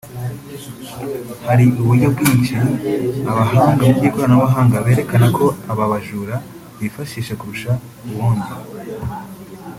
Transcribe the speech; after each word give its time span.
Hari 1.47 1.65
uburyo 1.81 2.07
bwinshi 2.15 2.55
abahanga 3.31 3.81
mu 3.87 3.93
by’ikoranabuhanga 3.97 4.77
berekana 4.85 5.27
ko 5.37 5.45
aba 5.71 5.85
bajura 5.91 6.35
bifashisha 6.79 7.33
kurusha 7.39 7.71
ubundi 8.07 8.49